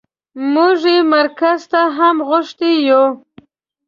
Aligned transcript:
موږ 0.53 0.81
يې 0.93 0.97
مرکز 1.15 1.59
ته 1.71 1.81
هم 1.97 2.15
غوښتي 2.29 2.71
يو. 2.89 3.03